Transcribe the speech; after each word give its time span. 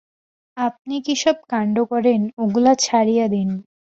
আপনি 0.57 0.95
কী 1.05 1.13
সব 1.23 1.37
কাণ্ড 1.51 1.75
করেন, 1.91 2.21
ওগুলা 2.37 2.73
ছাড়িয়া 2.85 3.25
দিন। 3.27 3.49